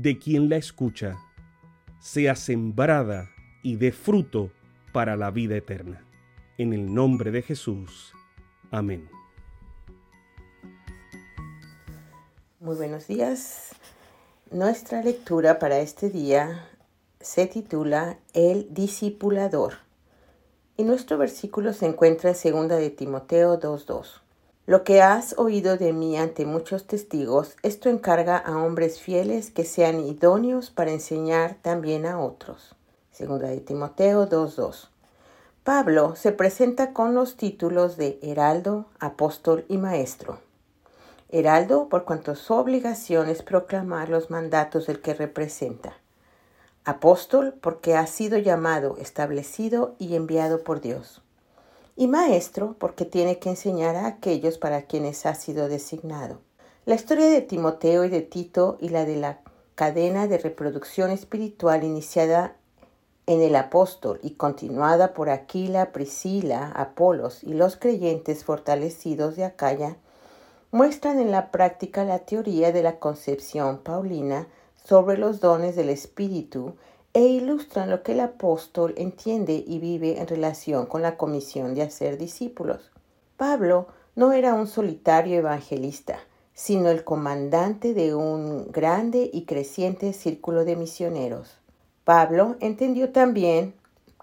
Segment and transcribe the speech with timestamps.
[0.00, 1.18] de quien la escucha,
[1.98, 3.30] sea sembrada
[3.64, 4.52] y dé fruto
[4.92, 6.04] para la vida eterna.
[6.56, 8.12] En el nombre de Jesús.
[8.70, 9.08] Amén.
[12.60, 13.70] Muy buenos días.
[14.52, 16.68] Nuestra lectura para este día
[17.20, 19.74] se titula El discipulador.
[20.76, 24.27] Y nuestro versículo se encuentra en 2 de Timoteo 2.2.
[24.68, 29.64] Lo que has oído de mí ante muchos testigos, esto encarga a hombres fieles que
[29.64, 32.74] sean idóneos para enseñar también a otros.
[33.18, 34.90] 2 de Timoteo 2.2.
[35.64, 40.38] Pablo se presenta con los títulos de heraldo, apóstol y maestro.
[41.30, 45.96] Heraldo por cuanto su obligación es proclamar los mandatos del que representa.
[46.84, 51.22] Apóstol porque ha sido llamado, establecido y enviado por Dios.
[52.00, 56.38] Y maestro porque tiene que enseñar a aquellos para quienes ha sido designado.
[56.84, 59.40] La historia de Timoteo y de Tito y la de la
[59.74, 62.54] cadena de reproducción espiritual iniciada
[63.26, 69.96] en el apóstol y continuada por Aquila, Priscila, Apolos y los creyentes fortalecidos de Acaya,
[70.70, 74.46] muestran en la práctica la teoría de la concepción paulina
[74.84, 76.76] sobre los dones del Espíritu
[77.18, 81.82] e ilustran lo que el apóstol entiende y vive en relación con la comisión de
[81.82, 82.92] hacer discípulos.
[83.36, 86.20] Pablo no era un solitario evangelista,
[86.54, 91.58] sino el comandante de un grande y creciente círculo de misioneros.
[92.04, 93.74] Pablo entendió también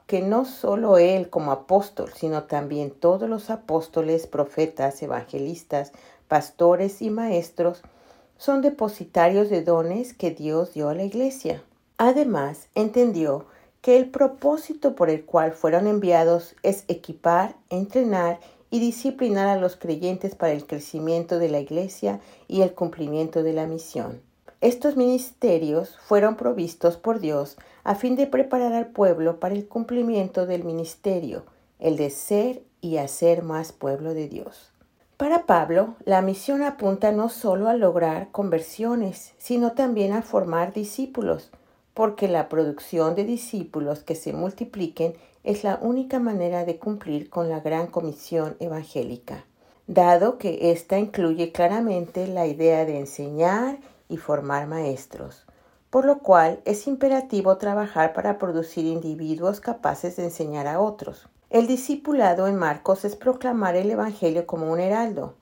[0.07, 5.91] que no solo él como apóstol, sino también todos los apóstoles, profetas, evangelistas,
[6.29, 7.81] pastores y maestros
[8.37, 11.61] son depositarios de dones que Dios dio a la iglesia.
[11.97, 13.45] Además, entendió
[13.81, 18.39] que el propósito por el cual fueron enviados es equipar, entrenar
[18.69, 23.53] y disciplinar a los creyentes para el crecimiento de la iglesia y el cumplimiento de
[23.53, 24.21] la misión.
[24.59, 30.47] Estos ministerios fueron provistos por Dios a fin de preparar al pueblo para el cumplimiento
[30.47, 31.45] del ministerio,
[31.79, 34.71] el de ser y hacer más pueblo de Dios.
[35.17, 41.51] Para Pablo, la misión apunta no solo a lograr conversiones, sino también a formar discípulos,
[41.95, 47.49] porque la producción de discípulos que se multipliquen es la única manera de cumplir con
[47.49, 49.45] la gran comisión evangélica,
[49.87, 53.79] dado que ésta incluye claramente la idea de enseñar
[54.09, 55.45] y formar maestros,
[55.89, 61.29] por lo cual es imperativo trabajar para producir individuos capaces de enseñar a otros.
[61.49, 65.35] El discipulado en Marcos es proclamar el Evangelio como un heraldo.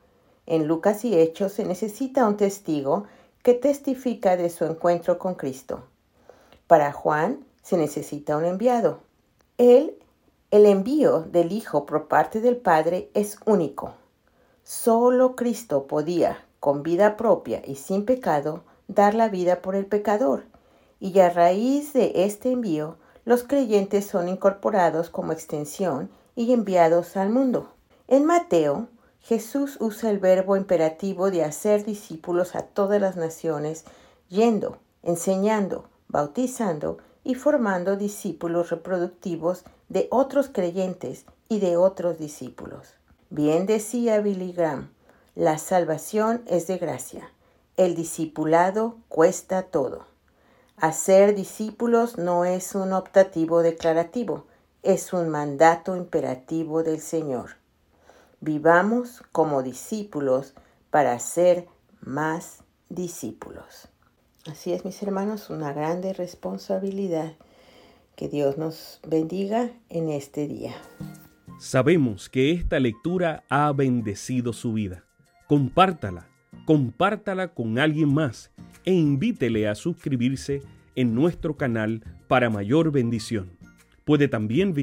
[0.45, 3.05] En Lucas y Hechos se necesita un testigo
[3.41, 5.85] que testifica de su encuentro con Cristo.
[6.73, 9.01] Para Juan se necesita un enviado.
[9.59, 9.95] Él,
[10.49, 13.93] el envío del Hijo por parte del Padre es único.
[14.63, 20.45] Solo Cristo podía, con vida propia y sin pecado, dar la vida por el pecador,
[20.99, 27.29] y a raíz de este envío, los creyentes son incorporados como extensión y enviados al
[27.29, 27.69] mundo.
[28.07, 28.87] En Mateo,
[29.21, 33.85] Jesús usa el verbo imperativo de hacer discípulos a todas las naciones,
[34.27, 42.93] yendo, enseñando, bautizando y formando discípulos reproductivos de otros creyentes y de otros discípulos.
[43.31, 44.91] Bien decía Billy Graham,
[45.33, 47.31] la salvación es de gracia.
[47.77, 50.05] El discipulado cuesta todo.
[50.77, 54.45] Hacer discípulos no es un optativo declarativo,
[54.83, 57.55] es un mandato imperativo del Señor.
[58.39, 60.53] Vivamos como discípulos
[60.91, 61.67] para ser
[62.01, 62.59] más
[62.89, 63.87] discípulos.
[64.45, 67.33] Así es, mis hermanos, una grande responsabilidad.
[68.15, 70.73] Que Dios nos bendiga en este día.
[71.59, 75.03] Sabemos que esta lectura ha bendecido su vida
[75.47, 76.27] compártala,
[76.65, 78.51] compártala con alguien más
[78.85, 80.61] e invítele a suscribirse
[80.95, 83.51] en nuestro canal para mayor bendición.
[84.05, 84.71] Puede también